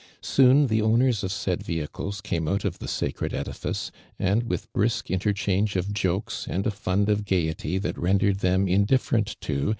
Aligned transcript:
Soon 0.23 0.65
the 0.65 0.81
owners 0.81 1.23
of 1.23 1.31
said 1.31 1.59
voliicles 1.63 2.23
cnme 2.23 2.49
out 2.51 2.65
of 2.65 2.79
tho 2.79 2.87
sacreil 2.87 3.29
etUHce; 3.33 3.91
and 4.17 4.45
witli 4.45 4.65
brisk 4.73 5.11
inter 5.11 5.31
change 5.31 5.75
of 5.75 5.93
jokes 5.93 6.47
and 6.49 6.65
a 6.65 6.71
fund 6.71 7.07
of 7.07 7.23
gaiety 7.23 7.77
that 7.77 7.99
rendered 7.99 8.39
tlicm 8.39 8.67
indifferent 8.67 9.39
to. 9.41 9.69